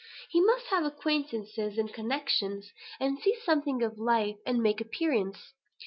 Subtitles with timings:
[0.31, 5.53] He must have acquaintances and connections, and see something of life, and make an appearance.